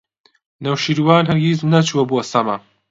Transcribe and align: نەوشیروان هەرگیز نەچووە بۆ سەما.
نەوشیروان 0.63 1.23
هەرگیز 1.29 1.59
نەچووە 1.71 2.03
بۆ 2.09 2.17
سەما. 2.31 2.55